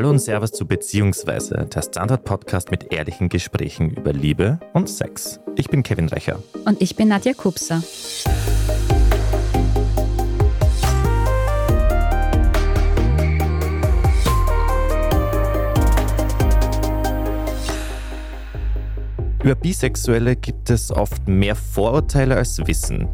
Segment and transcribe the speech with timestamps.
[0.00, 5.40] Hallo und Servus zu Beziehungsweise, der Standard-Podcast mit ehrlichen Gesprächen über Liebe und Sex.
[5.56, 6.42] Ich bin Kevin Recher.
[6.64, 7.82] Und ich bin Nadja Kupser.
[19.44, 23.06] Über Bisexuelle gibt es oft mehr Vorurteile als Wissen.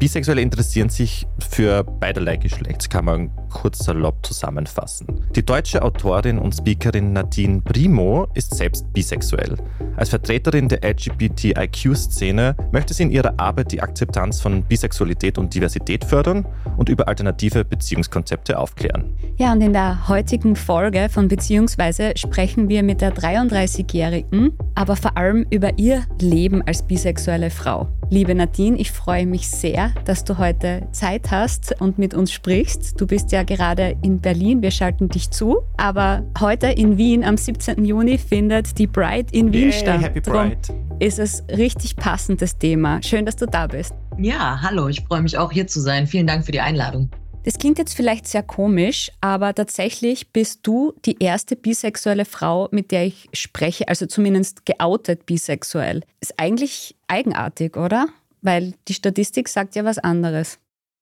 [0.00, 5.06] Bisexuelle interessieren sich für beiderlei Geschlecht, kann man kurz salopp zusammenfassen.
[5.34, 9.56] Die deutsche Autorin und Speakerin Nadine Primo ist selbst bisexuell.
[9.96, 16.04] Als Vertreterin der LGBTIQ-Szene möchte sie in ihrer Arbeit die Akzeptanz von Bisexualität und Diversität
[16.04, 16.44] fördern
[16.76, 19.14] und über alternative Beziehungskonzepte aufklären.
[19.38, 25.16] Ja, und in der heutigen Folge von Beziehungsweise sprechen wir mit der 33-Jährigen, aber vor
[25.16, 27.88] allem über ihr Leben als bisexuelle Frau.
[28.08, 33.00] Liebe Nadine, ich freue mich sehr, dass du heute Zeit hast und mit uns sprichst.
[33.00, 35.62] Du bist ja gerade in Berlin, wir schalten dich zu.
[35.76, 37.84] Aber heute in Wien am 17.
[37.84, 40.02] Juni findet die Pride in Wien Yay, statt.
[40.02, 40.56] Happy Pride.
[40.66, 43.02] Darum ist es richtig passendes Thema.
[43.02, 43.94] Schön, dass du da bist.
[44.18, 46.06] Ja, hallo, ich freue mich auch hier zu sein.
[46.06, 47.10] Vielen Dank für die Einladung.
[47.44, 52.90] Das klingt jetzt vielleicht sehr komisch, aber tatsächlich bist du die erste bisexuelle Frau, mit
[52.90, 56.02] der ich spreche, also zumindest geoutet bisexuell.
[56.20, 58.08] Ist eigentlich eigenartig, oder?
[58.42, 60.58] Weil die Statistik sagt ja was anderes.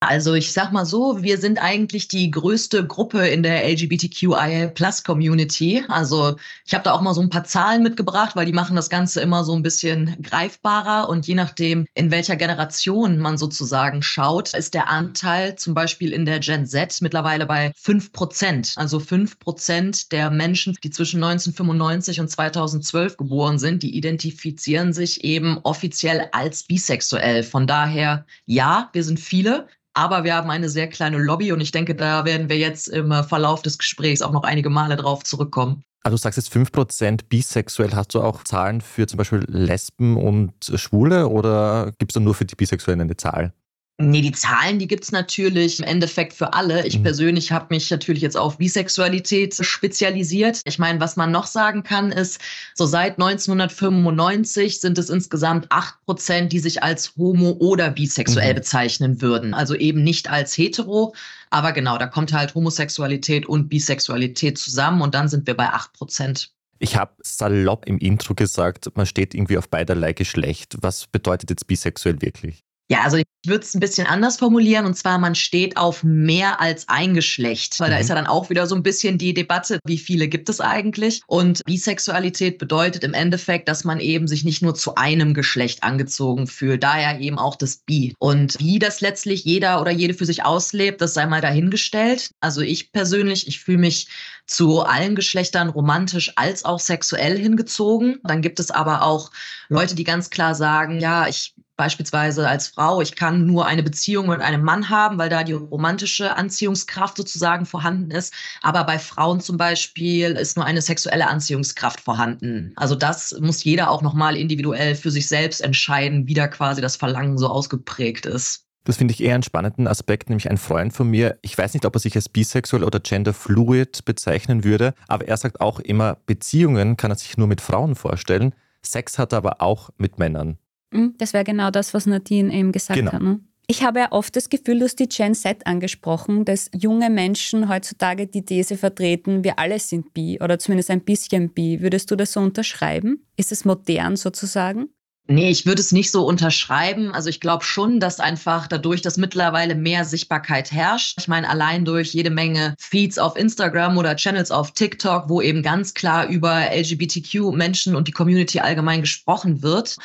[0.07, 5.03] Also ich sag mal so, wir sind eigentlich die größte Gruppe in der LGBTQIA Plus
[5.03, 5.85] Community.
[5.89, 8.91] Also ich habe da auch mal so ein paar Zahlen mitgebracht, weil die machen das
[8.91, 14.55] Ganze immer so ein bisschen greifbarer und je nachdem, in welcher Generation man sozusagen schaut,
[14.55, 18.75] ist der Anteil zum Beispiel in der Gen Z mittlerweile bei fünf Prozent.
[18.77, 25.25] Also fünf Prozent der Menschen, die zwischen 1995 und 2012 geboren sind, die identifizieren sich
[25.25, 27.43] eben offiziell als bisexuell.
[27.43, 29.69] Von daher, ja, wir sind viele.
[29.95, 33.13] Aber wir haben eine sehr kleine Lobby und ich denke, da werden wir jetzt im
[33.25, 35.85] Verlauf des Gesprächs auch noch einige Male drauf zurückkommen.
[36.03, 37.95] Also du sagst jetzt 5% bisexuell.
[37.95, 42.35] Hast du auch Zahlen für zum Beispiel Lesben und Schwule oder gibt es da nur
[42.35, 43.55] für die Bisexuellen eine Zahl?
[43.97, 46.85] Nee, die Zahlen, die gibt's natürlich im Endeffekt für alle.
[46.85, 47.05] Ich mhm.
[47.05, 50.61] persönlich habe mich natürlich jetzt auf Bisexualität spezialisiert.
[50.65, 52.41] Ich meine, was man noch sagen kann, ist,
[52.75, 58.57] so seit 1995 sind es insgesamt acht Prozent, die sich als homo oder bisexuell mhm.
[58.57, 59.55] bezeichnen würden.
[59.55, 61.15] Also eben nicht als hetero.
[61.51, 65.93] Aber genau, da kommt halt Homosexualität und Bisexualität zusammen und dann sind wir bei acht
[65.93, 66.51] Prozent.
[66.81, 70.75] Ich habe salopp im Intro gesagt, man steht irgendwie auf beiderlei Geschlecht.
[70.81, 72.65] Was bedeutet jetzt bisexuell wirklich?
[72.91, 76.61] Ja, also ich würde es ein bisschen anders formulieren und zwar, man steht auf mehr
[76.61, 77.93] als ein Geschlecht, weil mhm.
[77.93, 80.61] da ist ja dann auch wieder so ein bisschen die Debatte, wie viele gibt es
[80.61, 81.23] eigentlich?
[81.27, 86.47] Und Bisexualität bedeutet im Endeffekt, dass man eben sich nicht nur zu einem Geschlecht angezogen
[86.47, 88.15] fühlt, daher eben auch das Bi.
[88.19, 92.33] Und wie das letztlich jeder oder jede für sich auslebt, das sei mal dahingestellt.
[92.41, 94.09] Also ich persönlich, ich fühle mich
[94.47, 98.21] zu allen Geschlechtern romantisch als auch sexuell hingezogen.
[98.25, 99.31] Dann gibt es aber auch
[99.71, 104.29] Leute, die ganz klar sagen, ja, ich beispielsweise als Frau, ich kann nur eine Beziehung
[104.29, 108.33] mit einem Mann haben, weil da die romantische Anziehungskraft sozusagen vorhanden ist.
[108.63, 112.73] Aber bei Frauen zum Beispiel ist nur eine sexuelle Anziehungskraft vorhanden.
[112.77, 116.97] Also das muss jeder auch nochmal individuell für sich selbst entscheiden, wie da quasi das
[116.97, 118.65] Verlangen so ausgeprägt ist.
[118.85, 121.87] Das finde ich eher einen spannenden Aspekt, nämlich ein Freund von mir, ich weiß nicht,
[121.87, 126.99] ob er sich als bisexuell oder genderfluid bezeichnen würde, aber er sagt auch immer, Beziehungen
[126.99, 130.59] kann er sich nur mit Frauen vorstellen, Sex hat er aber auch mit Männern.
[130.95, 133.13] Hm, das wäre genau das, was Nadine eben gesagt genau.
[133.13, 133.23] hat.
[133.23, 133.41] Ne?
[133.67, 137.69] Ich habe ja oft das Gefühl, du hast die Gen Z angesprochen, dass junge Menschen
[137.69, 141.81] heutzutage die These vertreten, wir alle sind bi oder zumindest ein bisschen bi.
[141.81, 143.27] Würdest du das so unterschreiben?
[143.37, 144.91] Ist es modern sozusagen?
[145.27, 147.13] Nee, ich würde es nicht so unterschreiben.
[147.13, 151.17] Also ich glaube schon, dass einfach dadurch, dass mittlerweile mehr Sichtbarkeit herrscht.
[151.19, 155.63] Ich meine, allein durch jede Menge Feeds auf Instagram oder Channels auf TikTok, wo eben
[155.63, 159.97] ganz klar über LGBTQ-Menschen und die Community allgemein gesprochen wird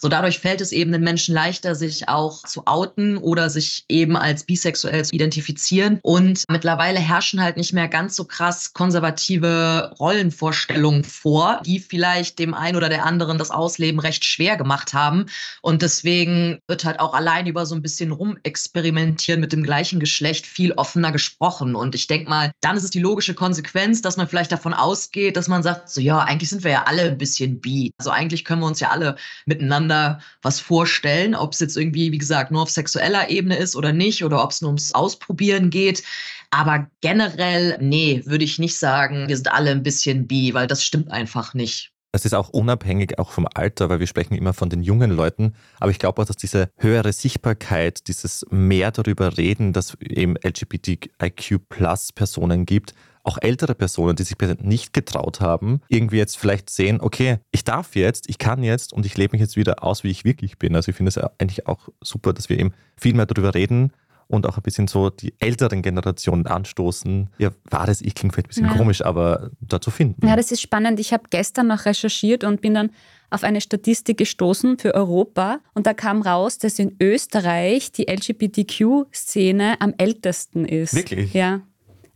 [0.00, 4.16] so dadurch fällt es eben den Menschen leichter, sich auch zu outen oder sich eben
[4.16, 5.98] als bisexuell zu identifizieren.
[6.02, 12.54] Und mittlerweile herrschen halt nicht mehr ganz so krass konservative Rollenvorstellungen vor, die vielleicht dem
[12.54, 15.26] einen oder der anderen das Ausleben recht schwer gemacht haben.
[15.62, 20.46] Und deswegen wird halt auch allein über so ein bisschen rumexperimentieren mit dem gleichen Geschlecht
[20.46, 21.74] viel offener gesprochen.
[21.74, 25.36] Und ich denke mal, dann ist es die logische Konsequenz, dass man vielleicht davon ausgeht,
[25.36, 27.90] dass man sagt, so ja, eigentlich sind wir ja alle ein bisschen bi.
[27.98, 32.12] Also eigentlich können wir uns ja alle miteinander miteinander was vorstellen, ob es jetzt irgendwie,
[32.12, 35.70] wie gesagt, nur auf sexueller Ebene ist oder nicht, oder ob es nur ums Ausprobieren
[35.70, 36.02] geht.
[36.50, 40.84] Aber generell, nee, würde ich nicht sagen, wir sind alle ein bisschen bi, weil das
[40.84, 41.92] stimmt einfach nicht.
[42.12, 45.52] Das ist auch unabhängig auch vom Alter, weil wir sprechen immer von den jungen Leuten.
[45.78, 51.68] Aber ich glaube auch, dass diese höhere Sichtbarkeit, dieses mehr darüber reden, dass eben LGBTIQ
[51.68, 52.94] Plus Personen gibt,
[53.28, 57.94] auch ältere Personen, die sich nicht getraut haben, irgendwie jetzt vielleicht sehen, okay, ich darf
[57.94, 60.74] jetzt, ich kann jetzt und ich lebe mich jetzt wieder aus, wie ich wirklich bin.
[60.74, 63.92] Also ich finde es eigentlich auch super, dass wir eben viel mehr darüber reden
[64.28, 67.28] und auch ein bisschen so die älteren Generationen anstoßen.
[67.36, 68.76] Ja, wahres Ich klingt vielleicht ein bisschen ja.
[68.76, 70.26] komisch, aber da zu finden.
[70.26, 70.98] Ja, das ist spannend.
[70.98, 72.90] Ich habe gestern noch recherchiert und bin dann
[73.30, 79.80] auf eine Statistik gestoßen für Europa und da kam raus, dass in Österreich die LGBTQ-Szene
[79.80, 80.94] am ältesten ist.
[80.94, 81.34] Wirklich?
[81.34, 81.60] Ja.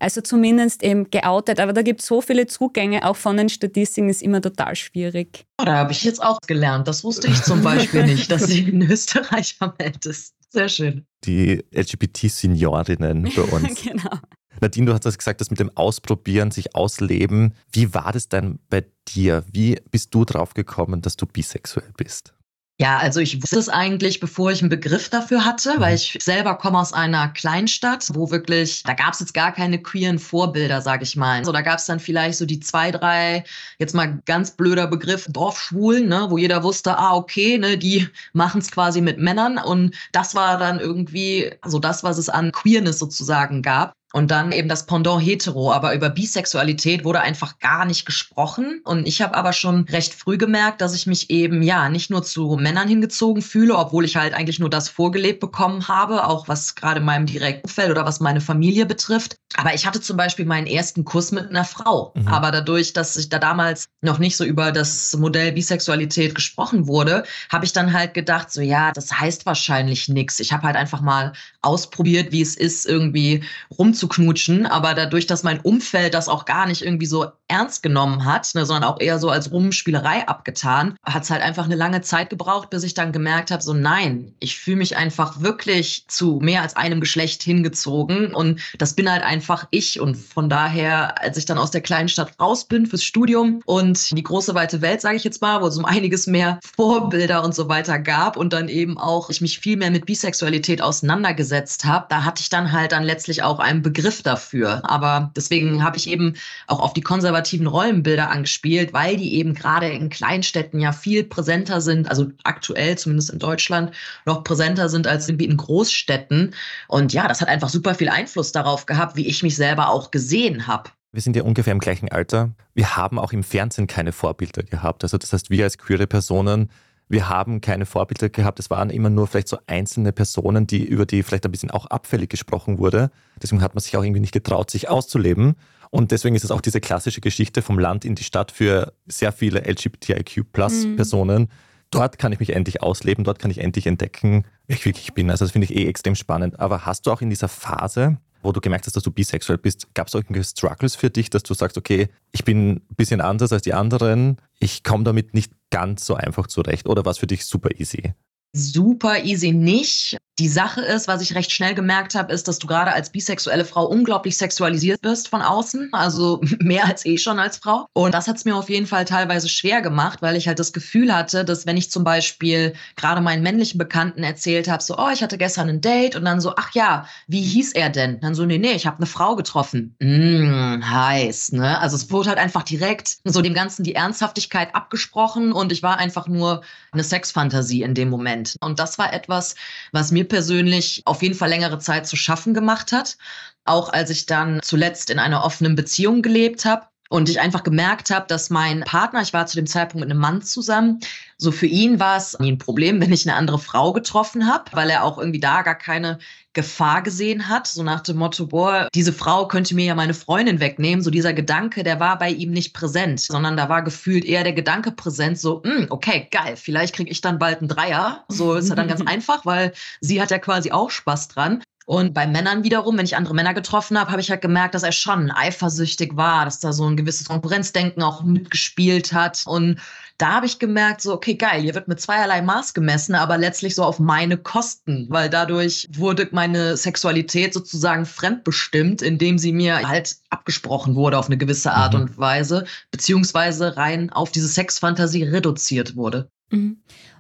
[0.03, 1.61] Also zumindest eben geoutet.
[1.61, 5.47] Aber da gibt es so viele Zugänge, auch von den Statistiken ist immer total schwierig.
[5.61, 6.89] Oh, da habe ich jetzt auch gelernt.
[6.89, 10.37] Das wusste ich zum Beispiel nicht, dass sie in Österreich am ältesten.
[10.51, 11.07] Sehr schön.
[11.25, 13.81] Die LGBT-Seniorinnen bei uns.
[13.81, 14.19] genau.
[14.61, 17.55] Nadine, du hast das gesagt, das mit dem Ausprobieren, sich ausleben.
[17.71, 19.45] Wie war das denn bei dir?
[19.53, 22.35] Wie bist du drauf gekommen, dass du bisexuell bist?
[22.81, 25.81] Ja, also ich wusste es eigentlich, bevor ich einen Begriff dafür hatte, mhm.
[25.81, 29.81] weil ich selber komme aus einer Kleinstadt, wo wirklich, da gab es jetzt gar keine
[29.81, 31.45] queeren Vorbilder, sag ich mal.
[31.45, 33.45] So, da gab es dann vielleicht so die zwei, drei,
[33.79, 38.61] jetzt mal ganz blöder Begriff, Dorfschwulen, ne, wo jeder wusste, ah, okay, ne, die machen
[38.61, 39.59] es quasi mit Männern.
[39.59, 43.95] Und das war dann irgendwie so das, was es an Queerness sozusagen gab.
[44.13, 45.73] Und dann eben das Pendant hetero.
[45.73, 48.81] Aber über Bisexualität wurde einfach gar nicht gesprochen.
[48.85, 52.23] Und ich habe aber schon recht früh gemerkt, dass ich mich eben ja nicht nur
[52.23, 56.75] zu Männern hingezogen fühle, obwohl ich halt eigentlich nur das vorgelebt bekommen habe, auch was
[56.75, 59.37] gerade meinem direkten Feld oder was meine Familie betrifft.
[59.57, 62.13] Aber ich hatte zum Beispiel meinen ersten Kuss mit einer Frau.
[62.15, 62.29] Mhm.
[62.29, 67.25] Aber dadurch, dass ich da damals noch nicht so über das Modell Bisexualität gesprochen wurde,
[67.51, 70.41] habe ich dann halt gedacht, so ja, das heißt wahrscheinlich nichts.
[70.41, 71.33] Ich habe halt einfach mal
[71.63, 73.43] ausprobiert, wie es ist, irgendwie
[73.79, 77.85] rumzu zu knutschen, aber dadurch, dass mein Umfeld das auch gar nicht irgendwie so ernst
[77.85, 81.77] genommen hat, ne, sondern auch eher so als Rumspielerei abgetan, hat es halt einfach eine
[81.77, 86.07] lange Zeit gebraucht, bis ich dann gemerkt habe, so nein, ich fühle mich einfach wirklich
[86.09, 88.35] zu mehr als einem Geschlecht hingezogen.
[88.35, 90.01] Und das bin halt einfach ich.
[90.01, 94.11] Und von daher, als ich dann aus der kleinen Stadt raus bin fürs Studium und
[94.11, 97.55] die große weite Welt, sage ich jetzt mal, wo es um einiges mehr Vorbilder und
[97.55, 102.07] so weiter gab und dann eben auch ich mich viel mehr mit Bisexualität auseinandergesetzt habe,
[102.09, 104.81] da hatte ich dann halt dann letztlich auch einen Begriff dafür.
[104.85, 106.35] Aber deswegen habe ich eben
[106.67, 111.81] auch auf die konservativen Rollenbilder angespielt, weil die eben gerade in Kleinstädten ja viel präsenter
[111.81, 113.93] sind, also aktuell zumindest in Deutschland
[114.27, 116.55] noch präsenter sind als irgendwie in Großstädten.
[116.89, 120.11] Und ja, das hat einfach super viel Einfluss darauf gehabt, wie ich mich selber auch
[120.11, 120.91] gesehen habe.
[121.13, 122.53] Wir sind ja ungefähr im gleichen Alter.
[122.75, 125.03] Wir haben auch im Fernsehen keine Vorbilder gehabt.
[125.03, 126.71] Also das heißt, wir als queere Personen
[127.13, 128.59] wir haben keine Vorbilder gehabt.
[128.59, 131.85] Es waren immer nur vielleicht so einzelne Personen, die über die vielleicht ein bisschen auch
[131.85, 133.11] abfällig gesprochen wurde.
[133.41, 135.57] Deswegen hat man sich auch irgendwie nicht getraut, sich auszuleben.
[135.91, 139.31] Und deswegen ist es auch diese klassische Geschichte vom Land in die Stadt für sehr
[139.31, 141.43] viele LGBTIQ-Plus-Personen.
[141.43, 141.49] Mhm.
[141.91, 145.31] Dort kann ich mich endlich ausleben, dort kann ich endlich entdecken, wer ich wirklich bin.
[145.31, 146.61] Also das finde ich eh extrem spannend.
[146.61, 149.95] Aber hast du auch in dieser Phase, wo du gemerkt hast, dass du bisexuell bist,
[149.95, 153.53] gab es irgendwelche Struggles für dich, dass du sagst, okay, ich bin ein bisschen anders
[153.53, 157.27] als die anderen, ich komme damit nicht ganz so einfach zurecht oder war es für
[157.27, 158.15] dich super easy?
[158.55, 160.19] Super easy nicht.
[160.39, 163.67] Die Sache ist, was ich recht schnell gemerkt habe, ist, dass du gerade als bisexuelle
[163.67, 167.87] Frau unglaublich sexualisiert bist von außen, also mehr als eh schon als Frau.
[167.93, 170.73] Und das hat es mir auf jeden Fall teilweise schwer gemacht, weil ich halt das
[170.73, 175.11] Gefühl hatte, dass wenn ich zum Beispiel gerade meinen männlichen Bekannten erzählt habe, so, oh,
[175.13, 178.19] ich hatte gestern ein Date und dann so, ach ja, wie hieß er denn?
[178.21, 179.95] Dann so, nee, nee, ich habe eine Frau getroffen.
[180.01, 181.79] Mm, heiß, ne?
[181.79, 185.99] Also es wurde halt einfach direkt so dem Ganzen die Ernsthaftigkeit abgesprochen und ich war
[185.99, 188.57] einfach nur eine Sexfantasie in dem Moment.
[188.61, 189.57] Und das war etwas,
[189.93, 193.17] was mir mir persönlich auf jeden Fall längere Zeit zu schaffen gemacht hat.
[193.65, 198.11] Auch als ich dann zuletzt in einer offenen Beziehung gelebt habe und ich einfach gemerkt
[198.11, 201.01] habe, dass mein Partner, ich war zu dem Zeitpunkt mit einem Mann zusammen,
[201.37, 204.65] so für ihn war es nie ein Problem, wenn ich eine andere Frau getroffen habe,
[204.73, 206.19] weil er auch irgendwie da gar keine
[206.55, 210.61] Gefahr gesehen hat, so nach dem Motto, boah, diese Frau könnte mir ja meine Freundin
[210.61, 211.03] wegnehmen.
[211.03, 214.53] So dieser Gedanke, der war bei ihm nicht präsent, sondern da war gefühlt eher der
[214.53, 218.25] Gedanke präsent, so, mh, hm, okay, geil, vielleicht kriege ich dann bald einen Dreier.
[218.29, 221.63] So ist ja dann ganz einfach, weil sie hat ja quasi auch Spaß dran.
[221.85, 224.85] Und bei Männern wiederum, wenn ich andere Männer getroffen habe, habe ich halt gemerkt, dass
[224.85, 229.43] er schon eifersüchtig war, dass da so ein gewisses Konkurrenzdenken auch mitgespielt hat.
[229.47, 229.81] Und
[230.23, 233.75] da habe ich gemerkt, so, okay, geil, hier wird mit zweierlei Maß gemessen, aber letztlich
[233.75, 240.15] so auf meine Kosten, weil dadurch wurde meine Sexualität sozusagen fremdbestimmt, indem sie mir halt
[240.31, 242.03] abgesprochen wurde auf eine gewisse Art mhm.
[242.03, 246.31] und Weise, beziehungsweise rein auf diese Sexfantasie reduziert wurde.
[246.51, 246.77] Mhm.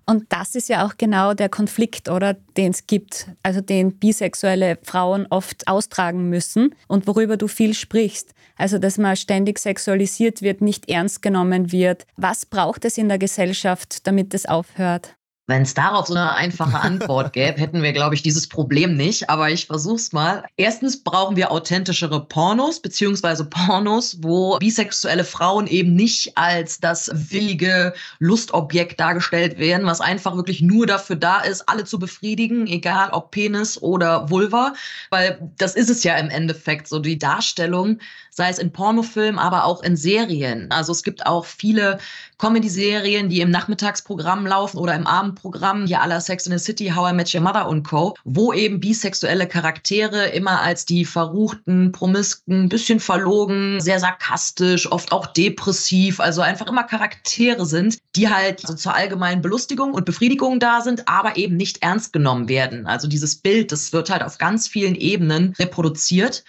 [0.07, 4.79] Und das ist ja auch genau der Konflikt, oder, den es gibt, also den bisexuelle
[4.83, 8.35] Frauen oft austragen müssen und worüber du viel sprichst.
[8.57, 12.07] Also, dass man ständig sexualisiert wird, nicht ernst genommen wird.
[12.17, 15.17] Was braucht es in der Gesellschaft, damit es aufhört?
[15.49, 19.29] Wenn es darauf so eine einfache Antwort gäbe, hätten wir, glaube ich, dieses Problem nicht.
[19.29, 20.45] Aber ich versuche es mal.
[20.57, 27.93] Erstens brauchen wir authentischere Pornos, beziehungsweise Pornos, wo bisexuelle Frauen eben nicht als das willige
[28.21, 33.33] Lustobjekt dargestellt werden, was einfach wirklich nur dafür da ist, alle zu befriedigen, egal ob
[33.33, 34.75] Penis oder Vulva.
[35.11, 37.99] Weil das ist es ja im Endeffekt, so die Darstellung,
[38.35, 40.71] sei es in Pornofilmen, aber auch in Serien.
[40.71, 41.99] Also es gibt auch viele
[42.39, 47.13] Comedy-Serien, die im Nachmittagsprogramm laufen oder im Abendprogramm, hier aller Sex in the City, How
[47.13, 52.71] I Met Your Mother und Co., wo eben bisexuelle Charaktere immer als die verruchten, promisken,
[52.71, 58.75] bisschen verlogen, sehr sarkastisch, oft auch depressiv, also einfach immer Charaktere sind, die halt so
[58.75, 62.87] zur allgemeinen Belustigung und Befriedigung da sind, aber eben nicht ernst genommen werden.
[62.87, 66.45] Also dieses Bild, das wird halt auf ganz vielen Ebenen reproduziert.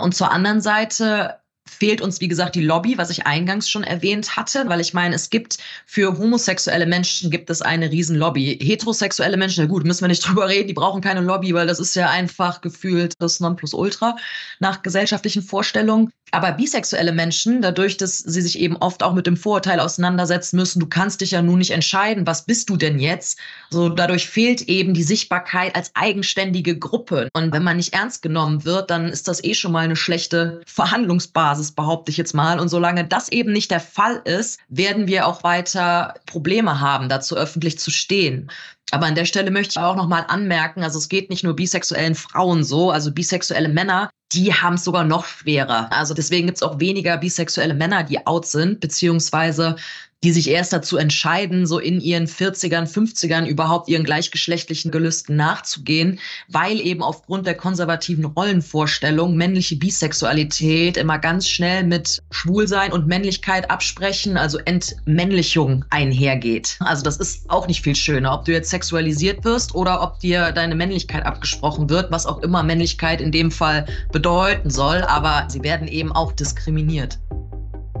[0.00, 1.39] Und zur anderen Seite
[1.70, 5.14] fehlt uns, wie gesagt, die Lobby, was ich eingangs schon erwähnt hatte, weil ich meine,
[5.14, 8.58] es gibt für homosexuelle Menschen gibt es eine Riesenlobby.
[8.60, 11.80] Heterosexuelle Menschen, na gut, müssen wir nicht drüber reden, die brauchen keine Lobby, weil das
[11.80, 14.16] ist ja einfach gefühlt das Nonplusultra
[14.58, 16.10] nach gesellschaftlichen Vorstellungen.
[16.32, 20.78] Aber bisexuelle Menschen, dadurch, dass sie sich eben oft auch mit dem Vorurteil auseinandersetzen müssen,
[20.78, 23.38] du kannst dich ja nun nicht entscheiden, was bist du denn jetzt?
[23.70, 27.28] So dadurch fehlt eben die Sichtbarkeit als eigenständige Gruppe.
[27.32, 30.60] Und wenn man nicht ernst genommen wird, dann ist das eh schon mal eine schlechte
[30.66, 32.58] Verhandlungsbasis, behaupte ich jetzt mal.
[32.58, 37.36] Und solange das eben nicht der Fall ist, werden wir auch weiter Probleme haben, dazu
[37.36, 38.50] öffentlich zu stehen.
[38.90, 42.14] Aber an der Stelle möchte ich auch nochmal anmerken, also es geht nicht nur bisexuellen
[42.14, 45.92] Frauen so, also bisexuelle Männer, die haben es sogar noch schwerer.
[45.92, 49.76] Also deswegen gibt es auch weniger bisexuelle Männer, die out sind, beziehungsweise
[50.22, 56.18] die sich erst dazu entscheiden, so in ihren 40ern, 50ern überhaupt ihren gleichgeschlechtlichen Gelüsten nachzugehen,
[56.48, 63.70] weil eben aufgrund der konservativen Rollenvorstellung männliche Bisexualität immer ganz schnell mit Schwulsein und Männlichkeit
[63.70, 66.76] absprechen, also Entmännlichung einhergeht.
[66.80, 70.52] Also das ist auch nicht viel schöner, ob du jetzt sexualisiert wirst oder ob dir
[70.52, 75.62] deine Männlichkeit abgesprochen wird, was auch immer Männlichkeit in dem Fall bedeuten soll, aber sie
[75.62, 77.18] werden eben auch diskriminiert.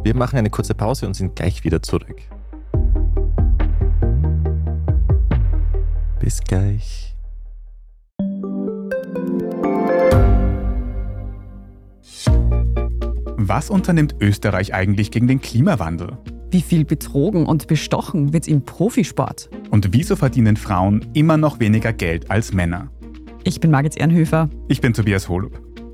[0.02, 2.16] Wir machen eine kurze Pause und sind gleich wieder zurück.
[6.18, 7.14] Bis gleich.
[13.36, 16.16] Was unternimmt Österreich eigentlich gegen den Klimawandel?
[16.50, 19.50] Wie viel betrogen und bestochen wird im Profisport?
[19.70, 22.90] Und wieso verdienen Frauen immer noch weniger Geld als Männer?
[23.44, 24.48] Ich bin Margit Ehrenhöfer.
[24.68, 25.69] Ich bin Tobias Holub.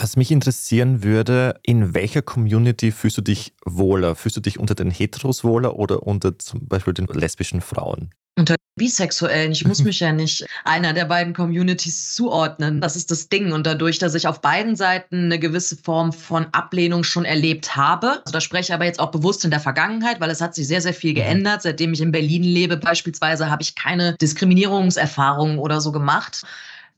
[0.00, 4.14] Was mich interessieren würde, in welcher Community fühlst du dich wohler?
[4.14, 8.14] Fühlst du dich unter den Heteros wohler oder unter zum Beispiel den lesbischen Frauen?
[8.38, 9.50] Unter Bisexuellen.
[9.50, 12.80] Ich muss mich ja nicht einer der beiden Communities zuordnen.
[12.80, 13.50] Das ist das Ding.
[13.50, 18.20] Und dadurch, dass ich auf beiden Seiten eine gewisse Form von Ablehnung schon erlebt habe,
[18.20, 20.68] also da spreche ich aber jetzt auch bewusst in der Vergangenheit, weil es hat sich
[20.68, 21.16] sehr, sehr viel mhm.
[21.16, 21.62] geändert.
[21.62, 26.44] Seitdem ich in Berlin lebe beispielsweise, habe ich keine Diskriminierungserfahrungen oder so gemacht.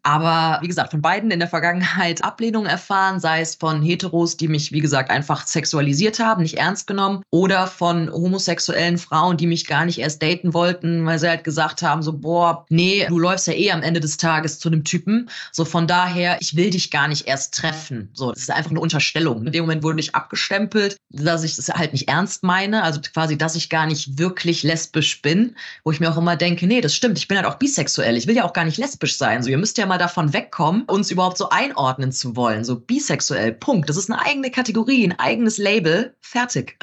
[0.02, 4.48] Aber wie gesagt, von beiden in der Vergangenheit Ablehnung erfahren, sei es von Heteros, die
[4.48, 9.66] mich, wie gesagt, einfach sexualisiert haben, nicht ernst genommen, oder von homosexuellen Frauen, die mich
[9.66, 13.46] gar nicht erst daten wollten, weil sie halt gesagt haben, so, boah, nee, du läufst
[13.46, 15.28] ja eh am Ende des Tages zu einem Typen.
[15.52, 18.10] So von daher, ich will dich gar nicht erst treffen.
[18.14, 19.46] So, das ist einfach eine Unterstellung.
[19.46, 23.36] In dem Moment wurde ich abgestempelt, dass ich das halt nicht ernst meine, also quasi,
[23.36, 26.94] dass ich gar nicht wirklich lesbisch bin, wo ich mir auch immer denke, nee, das
[26.94, 28.16] stimmt, ich bin halt auch bisexuell.
[28.16, 29.42] Ich will ja auch gar nicht lesbisch sein.
[29.42, 32.64] So, ihr müsst ja mal davon wegkommen, uns überhaupt so einordnen zu wollen.
[32.64, 33.90] So bisexuell, Punkt.
[33.90, 36.16] Das ist eine eigene Kategorie, ein eigenes Label.
[36.20, 36.78] Fertig.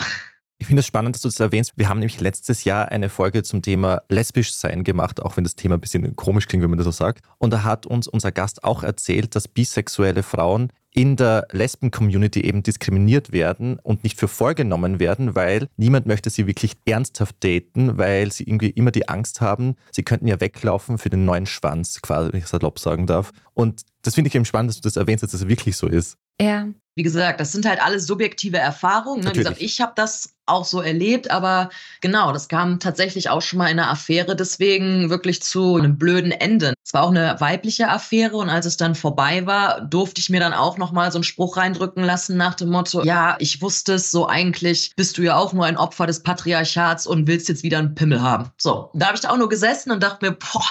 [0.60, 1.74] Ich finde es spannend, dass du das erwähnst.
[1.76, 5.56] Wir haben nämlich letztes Jahr eine Folge zum Thema lesbisch sein gemacht, auch wenn das
[5.56, 7.24] Thema ein bisschen komisch klingt, wenn man das so sagt.
[7.38, 12.64] Und da hat uns unser Gast auch erzählt, dass bisexuelle Frauen in der Lesben-Community eben
[12.64, 18.32] diskriminiert werden und nicht für vorgenommen werden, weil niemand möchte sie wirklich ernsthaft daten, weil
[18.32, 22.34] sie irgendwie immer die Angst haben, sie könnten ja weglaufen für den neuen Schwanz, quasi,
[22.34, 23.32] wenn ich salopp sagen darf.
[23.54, 26.18] Und das finde ich eben spannend, dass du das erwähnst, dass das wirklich so ist.
[26.40, 26.68] Ja,
[26.98, 29.24] wie gesagt, das sind halt alles subjektive Erfahrungen.
[29.24, 29.30] Ne?
[29.32, 31.70] Wie gesagt, ich habe das auch so erlebt, aber
[32.02, 36.32] genau, das kam tatsächlich auch schon mal in einer Affäre, deswegen wirklich zu einem blöden
[36.32, 36.74] Ende.
[36.84, 40.40] Es war auch eine weibliche Affäre und als es dann vorbei war, durfte ich mir
[40.40, 43.94] dann auch noch mal so einen Spruch reindrücken lassen nach dem Motto, ja, ich wusste
[43.94, 47.62] es, so eigentlich bist du ja auch nur ein Opfer des Patriarchats und willst jetzt
[47.62, 48.50] wieder einen Pimmel haben.
[48.58, 50.66] So, da habe ich da auch nur gesessen und dachte mir, boah,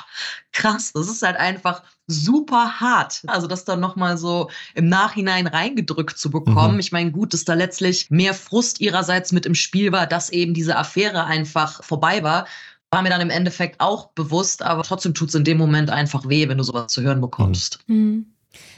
[0.50, 3.22] krass, das ist halt einfach super hart.
[3.26, 6.74] Also das dann nochmal so im Nachhinein reingedrückt zu bekommen.
[6.74, 6.80] Mhm.
[6.80, 10.54] Ich meine, gut, dass da letztlich mehr Frust ihrerseits mit im Spiel war, dass eben
[10.54, 12.46] diese Affäre einfach vorbei war.
[12.90, 16.28] war mir dann im Endeffekt auch bewusst, aber trotzdem tut es in dem Moment einfach
[16.28, 17.80] weh, wenn du sowas zu hören bekommst.
[17.88, 18.26] Mhm.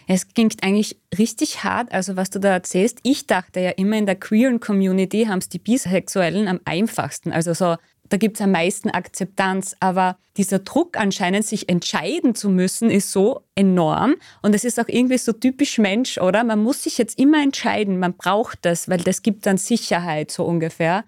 [0.07, 2.99] Es klingt eigentlich richtig hart, also was du da erzählst.
[3.03, 7.31] Ich dachte ja immer, in der queeren Community haben es die Bisexuellen am einfachsten.
[7.31, 7.77] Also so,
[8.09, 9.77] da gibt es am meisten Akzeptanz.
[9.81, 14.15] Aber dieser Druck anscheinend, sich entscheiden zu müssen, ist so enorm.
[14.43, 16.45] Und es ist auch irgendwie so typisch Mensch, oder?
[16.45, 20.45] Man muss sich jetzt immer entscheiden, man braucht das, weil das gibt dann Sicherheit, so
[20.45, 21.05] ungefähr.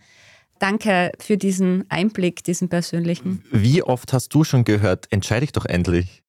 [0.59, 3.43] Danke für diesen Einblick, diesen persönlichen.
[3.51, 6.20] Wie oft hast du schon gehört, entscheide ich doch endlich?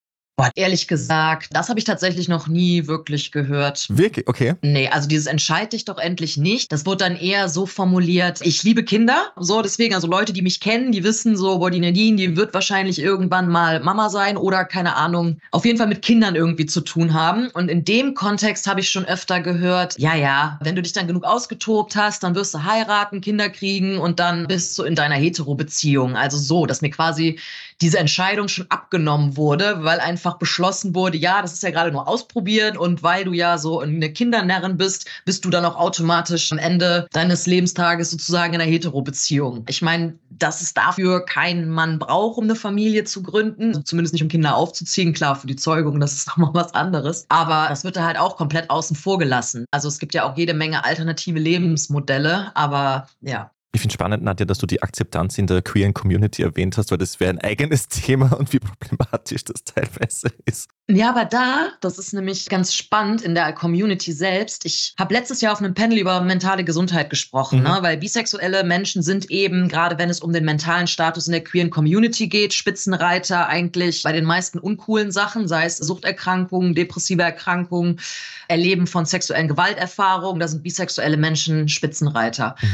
[0.41, 3.85] Boah, ehrlich gesagt, das habe ich tatsächlich noch nie wirklich gehört.
[3.89, 4.27] Wirklich?
[4.27, 4.55] Okay.
[4.63, 6.71] Nee, also dieses entscheid dich doch endlich nicht.
[6.71, 9.33] Das wurde dann eher so formuliert, ich liebe Kinder.
[9.37, 12.55] So, deswegen, also Leute, die mich kennen, die wissen so, boah, die Nadine, die wird
[12.55, 16.81] wahrscheinlich irgendwann mal Mama sein oder keine Ahnung, auf jeden Fall mit Kindern irgendwie zu
[16.81, 17.49] tun haben.
[17.51, 21.05] Und in dem Kontext habe ich schon öfter gehört, ja, ja, wenn du dich dann
[21.05, 25.15] genug ausgetobt hast, dann wirst du heiraten, Kinder kriegen und dann bist du in deiner
[25.15, 26.15] Hetero-Beziehung.
[26.15, 27.37] Also so, dass mir quasi
[27.81, 32.07] diese Entscheidung schon abgenommen wurde, weil einfach beschlossen wurde, ja, das ist ja gerade nur
[32.07, 36.59] ausprobieren und weil du ja so eine Kindernärrin bist, bist du dann auch automatisch am
[36.59, 39.65] Ende deines Lebenstages sozusagen in einer Hetero-Beziehung.
[39.67, 44.13] Ich meine, dass es dafür keinen Mann braucht, um eine Familie zu gründen, also zumindest
[44.13, 47.83] nicht um Kinder aufzuziehen, klar, für die Zeugung, das ist nochmal was anderes, aber das
[47.83, 49.65] wird da halt auch komplett außen vor gelassen.
[49.71, 54.45] Also es gibt ja auch jede Menge alternative Lebensmodelle, aber ja, ich finde spannend, Nadja,
[54.45, 57.87] dass du die Akzeptanz in der queeren Community erwähnt hast, weil das wäre ein eigenes
[57.89, 60.69] Thema und wie problematisch das teilweise ist.
[60.89, 64.65] Ja, aber da, das ist nämlich ganz spannend in der Community selbst.
[64.65, 67.65] Ich habe letztes Jahr auf einem Panel über mentale Gesundheit gesprochen, mhm.
[67.65, 67.77] ne?
[67.81, 71.69] weil bisexuelle Menschen sind eben, gerade wenn es um den mentalen Status in der queeren
[71.69, 77.99] Community geht, Spitzenreiter eigentlich bei den meisten uncoolen Sachen, sei es Suchterkrankungen, depressive Erkrankungen,
[78.47, 80.41] Erleben von sexuellen Gewalterfahrungen.
[80.41, 82.55] Da sind bisexuelle Menschen Spitzenreiter.
[82.61, 82.67] Mhm.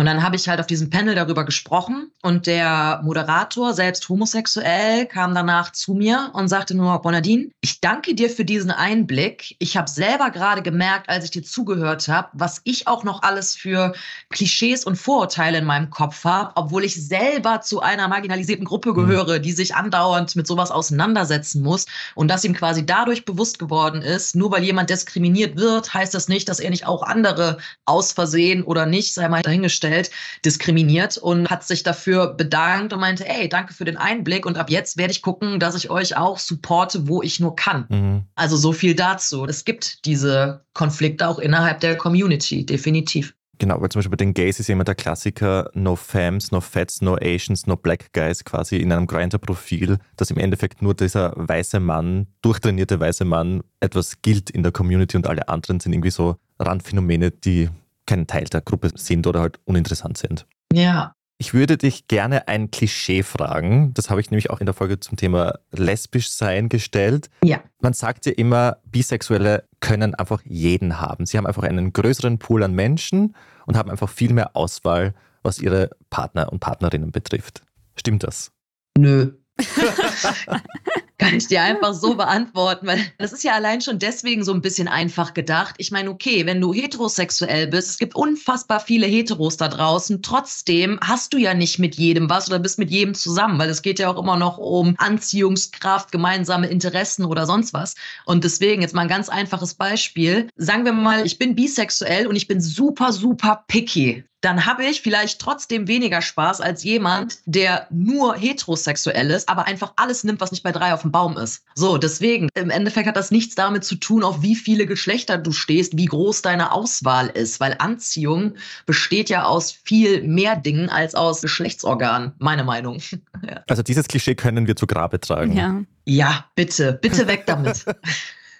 [0.00, 5.04] Und dann habe ich halt auf diesem Panel darüber gesprochen und der Moderator, selbst homosexuell,
[5.04, 9.56] kam danach zu mir und sagte nur, Bonadine, ich danke dir für diesen Einblick.
[9.58, 13.54] Ich habe selber gerade gemerkt, als ich dir zugehört habe, was ich auch noch alles
[13.54, 13.94] für
[14.30, 18.94] Klischees und Vorurteile in meinem Kopf habe, obwohl ich selber zu einer marginalisierten Gruppe mhm.
[18.94, 24.02] gehöre, die sich andauernd mit sowas auseinandersetzen muss und dass ihm quasi dadurch bewusst geworden
[24.02, 28.12] ist, nur weil jemand diskriminiert wird, heißt das nicht, dass er nicht auch andere aus
[28.12, 30.10] Versehen oder nicht, sei mal dahingestellt, gestellt,
[30.44, 34.70] diskriminiert und hat sich dafür bedankt und meinte, ey, danke für den Einblick und ab
[34.70, 37.86] jetzt werde ich gucken, dass ich euch auch supporte, wo ich nur kann.
[37.88, 38.22] Mhm.
[38.34, 39.44] Also so viel dazu.
[39.46, 43.34] Es gibt diese Konflikte auch innerhalb der Community, definitiv.
[43.60, 46.62] Genau, weil zum Beispiel bei den Gays ist ja immer der Klassiker No Fams, No
[46.62, 51.34] Fats, No Asians, No Black Guys quasi in einem Grindr-Profil, dass im Endeffekt nur dieser
[51.36, 56.10] weiße Mann, durchtrainierte weiße Mann etwas gilt in der Community und alle anderen sind irgendwie
[56.10, 57.68] so Randphänomene, die
[58.06, 60.46] kein Teil der Gruppe sind oder halt uninteressant sind.
[60.72, 61.14] Ja.
[61.40, 63.94] Ich würde dich gerne ein Klischee fragen.
[63.94, 67.30] Das habe ich nämlich auch in der Folge zum Thema lesbisch sein gestellt.
[67.42, 67.62] Ja.
[67.80, 71.24] Man sagt ja immer, Bisexuelle können einfach jeden haben.
[71.24, 75.60] Sie haben einfach einen größeren Pool an Menschen und haben einfach viel mehr Auswahl, was
[75.60, 77.62] ihre Partner und Partnerinnen betrifft.
[77.96, 78.52] Stimmt das?
[78.98, 79.32] Nö.
[81.20, 84.62] Kann ich dir einfach so beantworten, weil das ist ja allein schon deswegen so ein
[84.62, 85.74] bisschen einfach gedacht.
[85.76, 90.98] Ich meine, okay, wenn du heterosexuell bist, es gibt unfassbar viele Heteros da draußen, trotzdem
[91.02, 93.98] hast du ja nicht mit jedem was oder bist mit jedem zusammen, weil es geht
[93.98, 97.96] ja auch immer noch um Anziehungskraft, gemeinsame Interessen oder sonst was.
[98.24, 100.48] Und deswegen jetzt mal ein ganz einfaches Beispiel.
[100.56, 105.02] Sagen wir mal, ich bin bisexuell und ich bin super, super picky dann habe ich
[105.02, 110.50] vielleicht trotzdem weniger Spaß als jemand, der nur heterosexuell ist, aber einfach alles nimmt, was
[110.50, 111.64] nicht bei drei auf dem Baum ist.
[111.74, 115.52] So, deswegen, im Endeffekt hat das nichts damit zu tun, auf wie viele Geschlechter du
[115.52, 118.54] stehst, wie groß deine Auswahl ist, weil Anziehung
[118.86, 123.00] besteht ja aus viel mehr Dingen als aus Geschlechtsorganen, meine Meinung.
[123.46, 123.62] ja.
[123.68, 125.52] Also dieses Klischee können wir zu Grabe tragen.
[125.52, 127.84] Ja, ja bitte, bitte weg damit.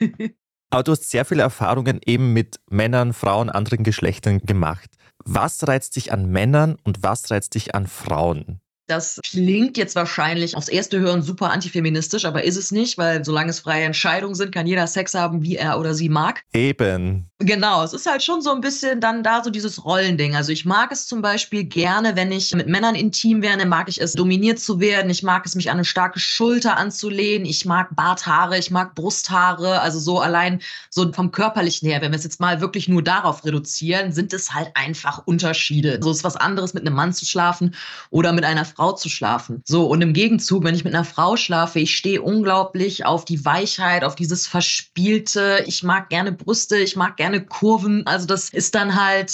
[0.70, 4.90] Aber du hast sehr viele Erfahrungen eben mit Männern, Frauen, anderen Geschlechtern gemacht.
[5.24, 8.60] Was reizt dich an Männern und was reizt dich an Frauen?
[8.90, 13.50] Das klingt jetzt wahrscheinlich aufs erste Hören super antifeministisch, aber ist es nicht, weil solange
[13.50, 16.42] es freie Entscheidungen sind, kann jeder Sex haben, wie er oder sie mag.
[16.53, 17.31] Eben.
[17.38, 20.35] Genau, es ist halt schon so ein bisschen dann da so dieses Rollending.
[20.35, 24.00] Also ich mag es zum Beispiel gerne, wenn ich mit Männern intim werde, mag ich
[24.00, 25.09] es dominiert zu werden.
[25.09, 27.46] Ich mag es, mich an eine starke Schulter anzulehnen.
[27.46, 29.81] Ich mag Barthaare, ich mag Brusthaare.
[29.81, 33.44] Also so allein so vom körperlichen her, wenn wir es jetzt mal wirklich nur darauf
[33.44, 36.00] reduzieren, sind es halt einfach Unterschiede.
[36.03, 37.74] So ist was anderes mit einem Mann zu schlafen
[38.11, 39.62] oder mit einer Frau Frau zu schlafen.
[39.66, 43.45] So, und im Gegenzug, wenn ich mit einer Frau schlafe, ich stehe unglaublich auf die
[43.45, 45.62] Weichheit, auf dieses Verspielte.
[45.66, 48.07] Ich mag gerne Brüste, ich mag gerne Kurven.
[48.07, 49.31] Also das ist dann halt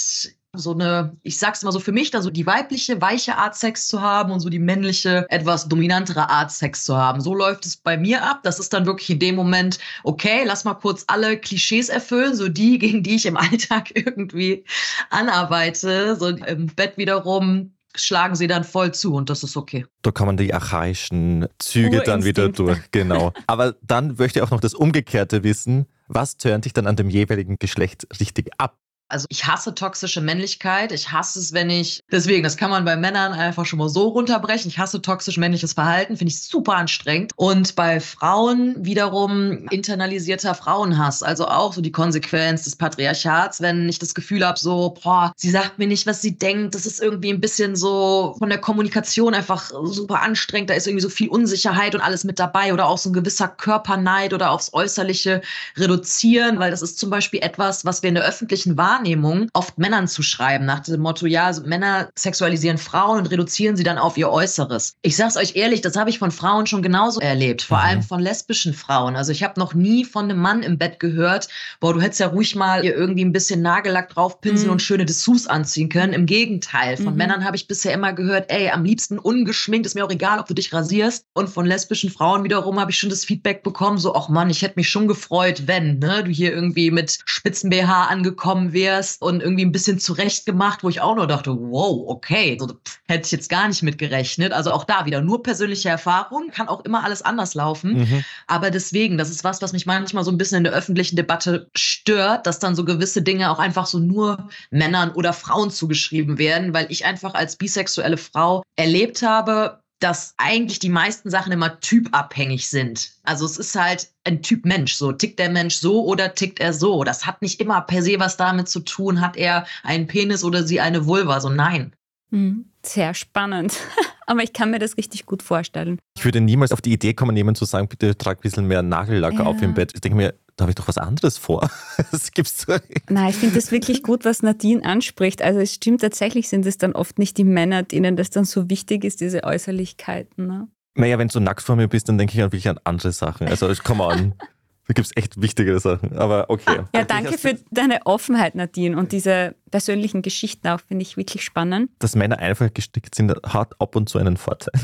[0.53, 3.87] so eine, ich sag's mal so für mich, da so die weibliche, weiche Art Sex
[3.87, 7.21] zu haben und so die männliche, etwas dominantere Art Sex zu haben.
[7.21, 8.41] So läuft es bei mir ab.
[8.43, 12.49] Das ist dann wirklich in dem Moment, okay, lass mal kurz alle Klischees erfüllen, so
[12.49, 14.65] die, gegen die ich im Alltag irgendwie
[15.09, 16.17] anarbeite.
[16.17, 19.85] So im Bett wiederum schlagen sie dann voll zu und das ist okay.
[20.01, 23.33] Da kommen die archaischen Züge dann wieder durch, genau.
[23.47, 25.87] Aber dann möchte ich auch noch das Umgekehrte wissen.
[26.07, 28.77] Was tönt dich dann an dem jeweiligen Geschlecht richtig ab?
[29.09, 30.91] Also ich hasse toxische Männlichkeit.
[30.91, 34.09] Ich hasse es, wenn ich, deswegen, das kann man bei Männern einfach schon mal so
[34.09, 34.69] runterbrechen.
[34.69, 37.31] Ich hasse toxisch männliches Verhalten, finde ich super anstrengend.
[37.35, 41.23] Und bei Frauen wiederum internalisierter Frauenhass.
[41.23, 45.51] Also auch so die Konsequenz des Patriarchats, wenn ich das Gefühl habe, so, boah, sie
[45.51, 46.75] sagt mir nicht, was sie denkt.
[46.75, 50.69] Das ist irgendwie ein bisschen so von der Kommunikation einfach super anstrengend.
[50.69, 52.73] Da ist irgendwie so viel Unsicherheit und alles mit dabei.
[52.73, 55.41] Oder auch so ein gewisser Körperneid oder aufs Äußerliche
[55.77, 59.77] reduzieren, weil das ist zum Beispiel etwas, was wir in der öffentlichen Wahrnehmung Wahrnehmung oft
[59.77, 64.17] Männern zu schreiben, nach dem Motto, ja, Männer sexualisieren Frauen und reduzieren sie dann auf
[64.17, 64.95] ihr Äußeres.
[65.03, 67.83] Ich sag's euch ehrlich, das habe ich von Frauen schon genauso erlebt, vor mhm.
[67.83, 69.15] allem von lesbischen Frauen.
[69.15, 71.47] Also ich habe noch nie von einem Mann im Bett gehört,
[71.79, 74.73] boah, du hättest ja ruhig mal ihr irgendwie ein bisschen Nagellack draufpinseln mhm.
[74.73, 76.13] und schöne Dessous anziehen können.
[76.13, 77.17] Im Gegenteil, von mhm.
[77.17, 80.47] Männern habe ich bisher immer gehört, ey, am liebsten ungeschminkt, ist mir auch egal, ob
[80.47, 81.25] du dich rasierst.
[81.33, 84.63] Und von lesbischen Frauen wiederum habe ich schon das Feedback bekommen, so, ach Mann, ich
[84.63, 89.21] hätte mich schon gefreut, wenn, ne, du hier irgendwie mit Spitzen BH angekommen wärst wärst
[89.21, 92.99] und irgendwie ein bisschen zurecht gemacht, wo ich auch nur dachte, wow, okay, so, pff,
[93.07, 94.53] hätte ich jetzt gar nicht mit gerechnet.
[94.53, 97.97] Also auch da wieder nur persönliche Erfahrung, kann auch immer alles anders laufen.
[97.97, 98.23] Mhm.
[98.47, 101.69] Aber deswegen, das ist was, was mich manchmal so ein bisschen in der öffentlichen Debatte
[101.75, 106.73] stört, dass dann so gewisse Dinge auch einfach so nur Männern oder Frauen zugeschrieben werden,
[106.73, 112.69] weil ich einfach als bisexuelle Frau erlebt habe, dass eigentlich die meisten Sachen immer typabhängig
[112.69, 113.11] sind.
[113.23, 114.93] Also es ist halt ein Typ Mensch.
[114.93, 117.03] So tickt der Mensch so oder tickt er so.
[117.03, 120.63] Das hat nicht immer per se was damit zu tun, hat er einen Penis oder
[120.63, 121.39] sie eine Vulva.
[121.41, 121.95] So nein.
[122.31, 123.77] Hm, sehr spannend.
[124.25, 125.99] Aber ich kann mir das richtig gut vorstellen.
[126.17, 128.81] Ich würde niemals auf die Idee kommen, jemand zu sagen, bitte trag ein bisschen mehr
[128.81, 129.45] Nagellack ja.
[129.45, 129.93] auf im Bett.
[129.95, 131.69] Ich denke mir, da habe ich doch was anderes vor.
[132.11, 135.41] Das gibt's doch Nein, ich finde das wirklich gut, was Nadine anspricht.
[135.41, 138.69] Also es stimmt tatsächlich, sind es dann oft nicht die Männer, denen das dann so
[138.69, 140.47] wichtig ist, diese Äußerlichkeiten.
[140.47, 140.67] Ne?
[140.95, 143.47] Naja, wenn du nackt vor mir bist, dann denke ich an wirklich an andere Sachen.
[143.47, 144.33] Also komm an.
[144.87, 146.17] Da gibt es echt wichtigere Sachen.
[146.17, 146.83] Aber okay.
[146.95, 148.97] Ja, danke für deine Offenheit, Nadine.
[148.97, 151.91] Und diese persönlichen Geschichten auch finde ich wirklich spannend.
[151.99, 154.79] Dass Männer einfach gestickt sind, hat ab und zu einen Vorteil.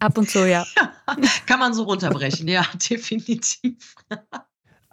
[0.00, 0.66] Ab und zu, ja.
[0.76, 0.92] ja
[1.46, 3.94] kann man so runterbrechen, ja, definitiv.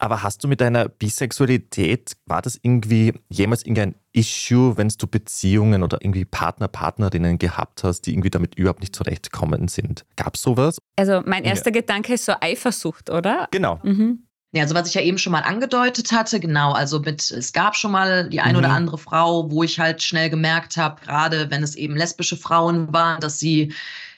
[0.01, 5.83] Aber hast du mit deiner Bisexualität, war das irgendwie jemals irgendein Issue, wenn du Beziehungen
[5.83, 10.03] oder irgendwie Partner, Partnerinnen gehabt hast, die irgendwie damit überhaupt nicht zurechtkommen sind?
[10.15, 10.79] Gab es sowas?
[10.95, 11.81] Also mein erster ja.
[11.81, 13.47] Gedanke ist so Eifersucht, oder?
[13.51, 13.79] Genau.
[13.83, 14.23] Mhm.
[14.53, 17.75] Ja, also was ich ja eben schon mal angedeutet hatte, genau, also mit, es gab
[17.75, 18.75] schon mal die ein oder mhm.
[18.75, 23.21] andere Frau, wo ich halt schnell gemerkt habe, gerade wenn es eben lesbische Frauen waren,
[23.21, 23.71] dass sie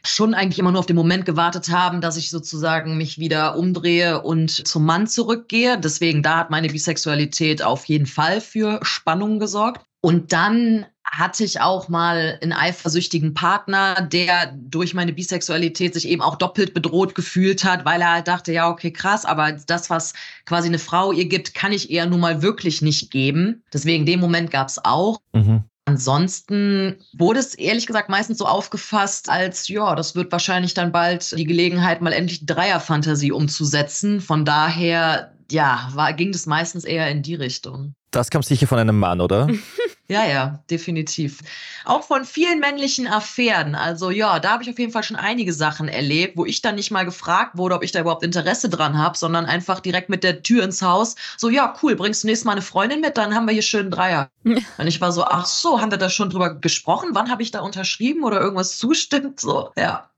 [0.06, 4.22] schon eigentlich immer nur auf den Moment gewartet haben, dass ich sozusagen mich wieder umdrehe
[4.22, 5.80] und zum Mann zurückgehe.
[5.80, 9.86] Deswegen, da hat meine Bisexualität auf jeden Fall für Spannung gesorgt.
[10.02, 16.22] Und dann hatte ich auch mal einen eifersüchtigen Partner, der durch meine Bisexualität sich eben
[16.22, 20.14] auch doppelt bedroht gefühlt hat, weil er halt dachte, ja, okay, krass, aber das, was
[20.46, 23.64] quasi eine Frau ihr gibt, kann ich ihr nun mal wirklich nicht geben.
[23.72, 25.22] Deswegen, den Moment gab es auch.
[25.34, 25.64] Mhm.
[25.86, 31.38] Ansonsten wurde es ehrlich gesagt meistens so aufgefasst, als ja, das wird wahrscheinlich dann bald
[31.38, 34.22] die Gelegenheit, mal endlich Dreierfantasie umzusetzen.
[34.22, 37.96] Von daher, ja, war, ging das meistens eher in die Richtung.
[38.12, 39.50] Das kam sicher von einem Mann, oder?
[40.10, 41.40] Ja, ja, definitiv.
[41.86, 43.74] Auch von vielen männlichen Affären.
[43.74, 46.76] Also ja, da habe ich auf jeden Fall schon einige Sachen erlebt, wo ich dann
[46.76, 50.24] nicht mal gefragt wurde, ob ich da überhaupt Interesse dran habe, sondern einfach direkt mit
[50.24, 51.16] der Tür ins Haus.
[51.38, 53.92] So, ja, cool, bringst du nächstes Mal eine Freundin mit, dann haben wir hier schön
[53.92, 54.30] Dreier.
[54.44, 57.10] Und ich war so, ach so, haben wir da schon drüber gesprochen?
[57.14, 59.40] Wann habe ich da unterschrieben oder irgendwas zustimmt?
[59.40, 60.10] So, ja.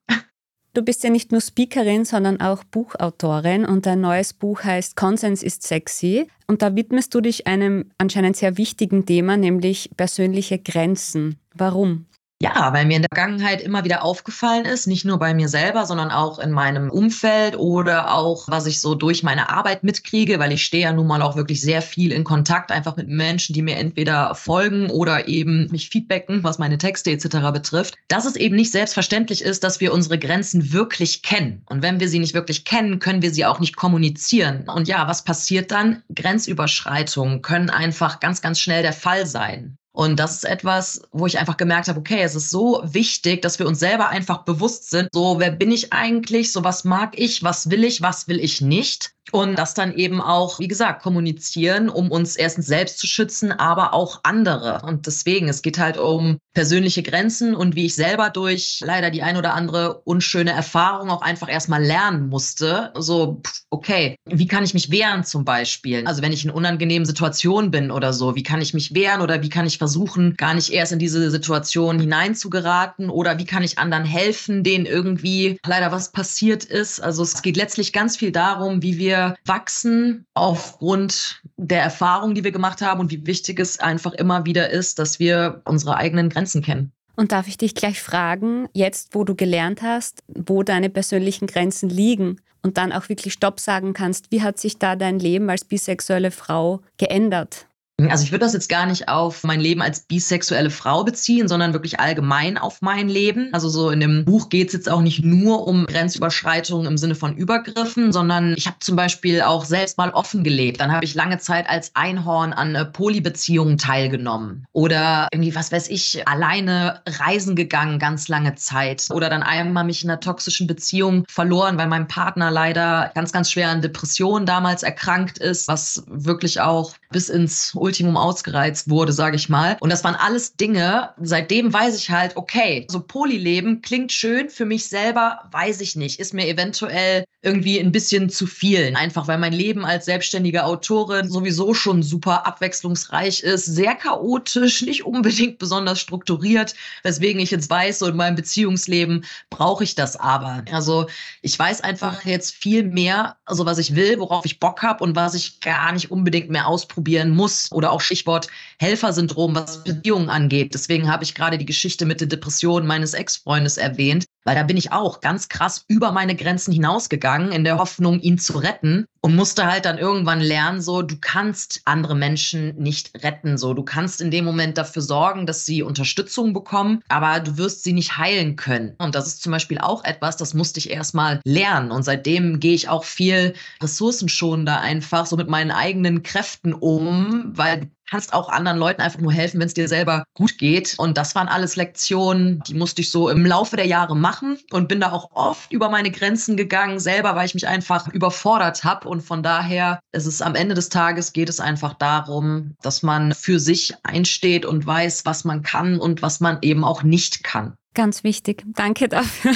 [0.76, 5.42] Du bist ja nicht nur Speakerin, sondern auch Buchautorin und dein neues Buch heißt Konsens
[5.42, 6.28] ist sexy.
[6.48, 11.40] Und da widmest du dich einem anscheinend sehr wichtigen Thema, nämlich persönliche Grenzen.
[11.54, 12.08] Warum?
[12.42, 15.86] Ja, weil mir in der Vergangenheit immer wieder aufgefallen ist, nicht nur bei mir selber,
[15.86, 20.52] sondern auch in meinem Umfeld oder auch, was ich so durch meine Arbeit mitkriege, weil
[20.52, 23.62] ich stehe ja nun mal auch wirklich sehr viel in Kontakt einfach mit Menschen, die
[23.62, 27.54] mir entweder folgen oder eben mich feedbacken, was meine Texte etc.
[27.54, 31.64] betrifft, dass es eben nicht selbstverständlich ist, dass wir unsere Grenzen wirklich kennen.
[31.68, 34.68] Und wenn wir sie nicht wirklich kennen, können wir sie auch nicht kommunizieren.
[34.68, 36.04] Und ja, was passiert dann?
[36.14, 39.78] Grenzüberschreitungen können einfach ganz, ganz schnell der Fall sein.
[39.96, 43.60] Und das ist etwas, wo ich einfach gemerkt habe, okay, es ist so wichtig, dass
[43.60, 47.44] wir uns selber einfach bewusst sind, so wer bin ich eigentlich, so was mag ich,
[47.44, 49.15] was will ich, was will ich nicht.
[49.32, 53.94] Und das dann eben auch, wie gesagt, kommunizieren, um uns erstens selbst zu schützen, aber
[53.94, 54.82] auch andere.
[54.86, 59.24] Und deswegen, es geht halt um persönliche Grenzen und wie ich selber durch leider die
[59.24, 62.92] ein oder andere unschöne Erfahrung auch einfach erstmal lernen musste.
[62.96, 66.06] So, okay, wie kann ich mich wehren zum Beispiel?
[66.06, 69.42] Also wenn ich in unangenehmen Situationen bin oder so, wie kann ich mich wehren oder
[69.42, 73.80] wie kann ich versuchen, gar nicht erst in diese Situation hineinzugeraten oder wie kann ich
[73.80, 77.02] anderen helfen, denen irgendwie leider was passiert ist?
[77.02, 79.15] Also es geht letztlich ganz viel darum, wie wir
[79.46, 84.70] wachsen aufgrund der Erfahrung, die wir gemacht haben und wie wichtig es einfach immer wieder
[84.70, 86.92] ist, dass wir unsere eigenen Grenzen kennen.
[87.16, 91.90] Und darf ich dich gleich fragen, jetzt wo du gelernt hast, wo deine persönlichen Grenzen
[91.90, 95.64] liegen und dann auch wirklich Stopp sagen kannst, wie hat sich da dein Leben als
[95.64, 97.68] bisexuelle Frau geändert?
[97.98, 101.72] Also ich würde das jetzt gar nicht auf mein Leben als bisexuelle Frau beziehen, sondern
[101.72, 103.50] wirklich allgemein auf mein Leben.
[103.54, 107.16] Also so in dem Buch geht es jetzt auch nicht nur um Grenzüberschreitungen im Sinne
[107.16, 110.82] von Übergriffen, sondern ich habe zum Beispiel auch selbst mal offen gelebt.
[110.82, 114.66] Dann habe ich lange Zeit als Einhorn an äh, Polybeziehungen teilgenommen.
[114.74, 119.08] Oder irgendwie, was weiß ich, alleine reisen gegangen, ganz lange Zeit.
[119.12, 123.52] Oder dann einmal mich in einer toxischen Beziehung verloren, weil mein Partner leider ganz, ganz
[123.52, 129.36] schwer an Depressionen damals erkrankt ist, was wirklich auch bis ins Ultimum ausgereizt wurde, sage
[129.36, 129.78] ich mal.
[129.80, 134.66] Und das waren alles Dinge, seitdem weiß ich halt, okay, so Polyleben klingt schön, für
[134.66, 138.94] mich selber weiß ich nicht, ist mir eventuell irgendwie ein bisschen zu viel.
[138.96, 145.06] Einfach weil mein Leben als selbstständige Autorin sowieso schon super abwechslungsreich ist, sehr chaotisch, nicht
[145.06, 150.64] unbedingt besonders strukturiert, weswegen ich jetzt weiß, so in meinem Beziehungsleben brauche ich das aber.
[150.72, 151.06] Also
[151.44, 155.16] ich weiß einfach jetzt viel mehr, also was ich will, worauf ich Bock habe und
[155.16, 158.48] was ich gar nicht unbedingt mehr ausprobieren muss oder auch Stichwort
[158.80, 160.74] Helfersyndrom, was Beziehungen angeht.
[160.74, 164.78] Deswegen habe ich gerade die Geschichte mit der Depression meines Ex-Freundes erwähnt, weil da bin
[164.78, 169.36] ich auch ganz krass über meine Grenzen hinausgegangen in der Hoffnung, ihn zu retten und
[169.36, 174.22] musste halt dann irgendwann lernen, so, du kannst andere Menschen nicht retten, so, du kannst
[174.22, 178.56] in dem Moment dafür sorgen, dass sie Unterstützung bekommen, aber du wirst sie nicht heilen
[178.56, 178.94] können.
[179.00, 182.76] Und das ist zum Beispiel auch etwas, das musste ich erstmal lernen und seitdem gehe
[182.76, 188.78] ich auch viel ressourcenschonender einfach so mit meinen eigenen Kräften um, weil kannst auch anderen
[188.78, 190.96] Leuten einfach nur helfen, wenn es dir selber gut geht.
[190.98, 194.88] Und das waren alles Lektionen, die musste ich so im Laufe der Jahre machen und
[194.88, 199.08] bin da auch oft über meine Grenzen gegangen, selber, weil ich mich einfach überfordert habe.
[199.10, 203.34] Und von daher ist es am Ende des Tages geht es einfach darum, dass man
[203.34, 207.76] für sich einsteht und weiß, was man kann und was man eben auch nicht kann.
[207.94, 208.64] Ganz wichtig.
[208.76, 209.54] Danke dafür.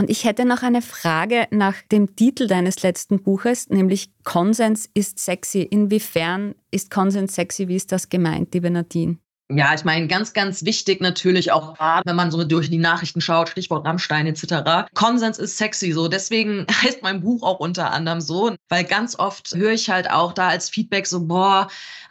[0.00, 5.18] Und ich hätte noch eine Frage nach dem Titel deines letzten Buches, nämlich Konsens ist
[5.18, 5.62] sexy.
[5.62, 7.66] Inwiefern ist Konsens sexy?
[7.66, 9.18] Wie ist das gemeint, liebe Nadine?
[9.50, 13.22] Ja, ich meine, ganz, ganz wichtig natürlich auch gerade, wenn man so durch die Nachrichten
[13.22, 14.90] schaut, Stichwort Rammstein etc.
[14.92, 16.08] Konsens ist sexy, so.
[16.08, 20.34] Deswegen heißt mein Buch auch unter anderem so, weil ganz oft höre ich halt auch
[20.34, 21.68] da als Feedback so, boah,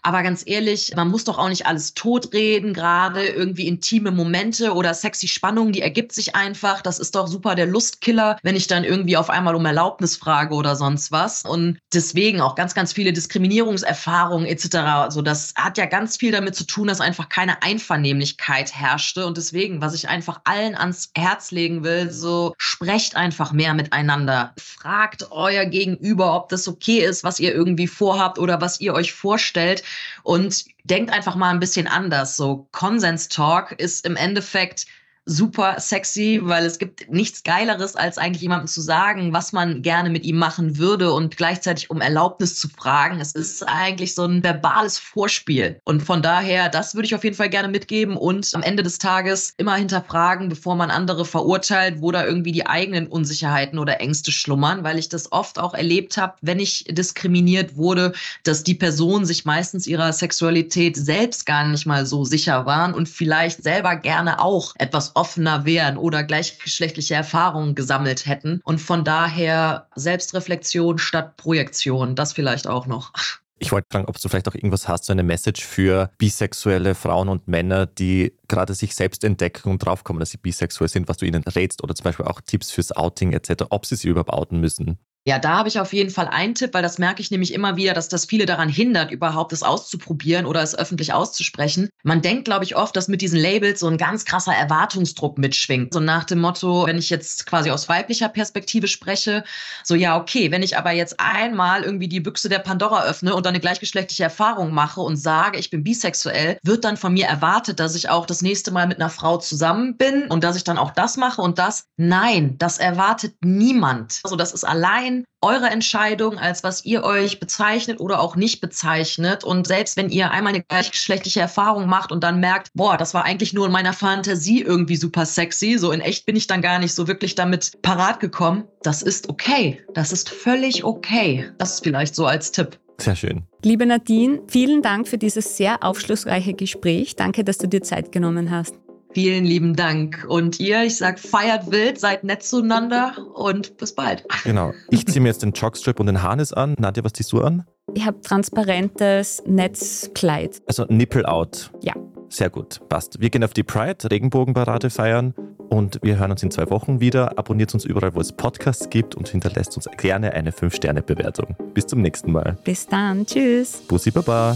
[0.07, 4.93] aber ganz ehrlich, man muss doch auch nicht alles totreden, gerade irgendwie intime Momente oder
[4.93, 6.81] sexy Spannung, die ergibt sich einfach.
[6.81, 10.55] Das ist doch super der Lustkiller, wenn ich dann irgendwie auf einmal um Erlaubnis frage
[10.55, 11.43] oder sonst was.
[11.43, 14.75] Und deswegen auch ganz, ganz viele Diskriminierungserfahrungen etc.
[14.77, 19.25] Also das hat ja ganz viel damit zu tun, dass einfach keine Einvernehmlichkeit herrschte.
[19.25, 24.53] Und deswegen, was ich einfach allen ans Herz legen will, so sprecht einfach mehr miteinander.
[24.57, 29.13] Fragt euer Gegenüber, ob das okay ist, was ihr irgendwie vorhabt oder was ihr euch
[29.13, 29.83] vorstellt
[30.23, 32.37] und denkt einfach mal ein bisschen anders.
[32.37, 34.85] So Konsens-Talk ist im Endeffekt
[35.27, 40.09] super sexy, weil es gibt nichts Geileres, als eigentlich jemandem zu sagen, was man gerne
[40.09, 43.19] mit ihm machen würde und gleichzeitig um Erlaubnis zu fragen.
[43.19, 45.79] Es ist eigentlich so ein verbales Vorspiel.
[45.83, 48.97] Und von daher, das würde ich auf jeden Fall gerne mitgeben und am Ende des
[48.99, 54.31] Tages immer hinterfragen, bevor man andere verurteilt, wo da irgendwie die eigenen Unsicherheiten oder Ängste
[54.31, 58.13] schlummern, weil ich das oft auch erlebt habe, wenn ich diskriminiert wurde,
[58.43, 63.09] dass die Personen sich meistens ihrer Sexualität selbst gar nicht mal so sicher waren und
[63.09, 68.61] vielleicht selber gerne auch etwas offener wären oder gleichgeschlechtliche Erfahrungen gesammelt hätten.
[68.63, 73.11] Und von daher Selbstreflexion statt Projektion, das vielleicht auch noch.
[73.59, 77.27] Ich wollte fragen, ob du vielleicht auch irgendwas hast, so eine Message für bisexuelle Frauen
[77.27, 81.25] und Männer, die gerade sich selbst entdecken und draufkommen, dass sie bisexuell sind, was du
[81.25, 84.59] ihnen rätst oder zum Beispiel auch Tipps fürs Outing etc., ob sie sie überhaupt outen
[84.59, 84.99] müssen.
[85.27, 87.75] Ja, da habe ich auf jeden Fall einen Tipp, weil das merke ich nämlich immer
[87.75, 91.89] wieder, dass das viele daran hindert, überhaupt es auszuprobieren oder es öffentlich auszusprechen.
[92.01, 95.93] Man denkt, glaube ich, oft, dass mit diesen Labels so ein ganz krasser Erwartungsdruck mitschwingt.
[95.93, 99.43] So nach dem Motto, wenn ich jetzt quasi aus weiblicher Perspektive spreche,
[99.83, 103.45] so ja, okay, wenn ich aber jetzt einmal irgendwie die Büchse der Pandora öffne und
[103.45, 107.81] dann eine gleichgeschlechtliche Erfahrung mache und sage, ich bin bisexuell, wird dann von mir erwartet,
[107.81, 110.77] dass ich auch das nächste Mal mit einer Frau zusammen bin und dass ich dann
[110.77, 111.83] auch das mache und das.
[111.97, 114.21] Nein, das erwartet niemand.
[114.23, 118.61] Also das ist allein rein, eure Entscheidung, als was ihr euch bezeichnet oder auch nicht
[118.61, 119.43] bezeichnet.
[119.43, 123.23] Und selbst wenn ihr einmal eine gleichgeschlechtliche Erfahrung macht und dann merkt, boah, das war
[123.23, 126.79] eigentlich nur in meiner Fantasie irgendwie super sexy, so in echt bin ich dann gar
[126.79, 129.81] nicht so wirklich damit parat gekommen, das ist okay.
[129.93, 131.49] Das ist völlig okay.
[131.57, 132.79] Das ist vielleicht so als Tipp.
[132.99, 133.43] Sehr schön.
[133.63, 137.15] Liebe Nadine, vielen Dank für dieses sehr aufschlussreiche Gespräch.
[137.15, 138.73] Danke, dass du dir Zeit genommen hast.
[139.17, 140.27] Vielen lieben Dank.
[140.29, 144.23] Und ihr, ich sag, feiert wild, seid nett zueinander und bis bald.
[144.43, 144.73] Genau.
[144.91, 146.75] Ich ziehe mir jetzt den Jockstrip und den Harness an.
[146.77, 147.65] Nadja, was ziehst du an?
[147.95, 150.61] Ich habe transparentes Netzkleid.
[150.67, 151.71] Also Nipple out.
[151.81, 151.93] Ja.
[152.29, 152.79] Sehr gut.
[152.89, 153.19] Passt.
[153.19, 155.33] Wir gehen auf die Pride, Regenbogenparade feiern
[155.67, 157.39] und wir hören uns in zwei Wochen wieder.
[157.39, 161.55] Abonniert uns überall, wo es Podcasts gibt und hinterlässt uns gerne eine 5-Sterne-Bewertung.
[161.73, 162.59] Bis zum nächsten Mal.
[162.63, 163.25] Bis dann.
[163.25, 163.81] Tschüss.
[163.87, 164.55] Bussi Baba.